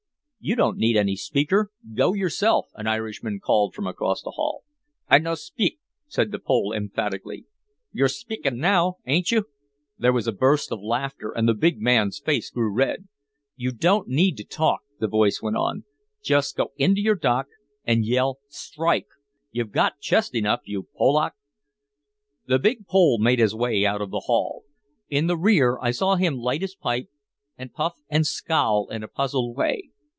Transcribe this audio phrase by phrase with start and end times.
[0.43, 4.63] "You don't need any speaker, go yourself," an Irishman called from across the hall.
[5.07, 5.75] "I no spick,"
[6.07, 7.45] said the Pole emphatically.
[7.93, 9.45] "You're spicking now, ain't you?"
[9.99, 13.07] There was a burst of laughter, and the big man's face grew red.
[13.55, 15.83] "You don't need to talk," the voice went on.
[16.23, 17.45] "Just go into your dock
[17.85, 19.09] and yell 'Strike!'
[19.51, 21.33] You've got chest enough, you Pollock."
[22.47, 24.63] The big Pole made his way out of the hall.
[25.07, 27.09] In the rear I saw him light his pipe
[27.59, 29.89] and puff and scowl in a puzzled way.